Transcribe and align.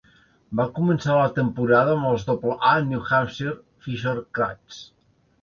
Va 0.59 0.63
començar 0.77 1.17
la 1.19 1.27
temporada 1.35 1.93
amb 1.97 2.07
els 2.13 2.25
doble 2.31 2.57
A 2.71 2.73
New 2.87 3.05
Hampshire 3.11 3.55
Fisher 3.85 4.17
Cats. 4.41 4.83